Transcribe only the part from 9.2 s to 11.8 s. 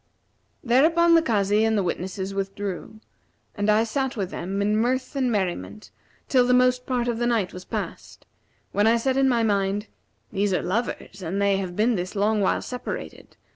my mind, 'These are lovers and they have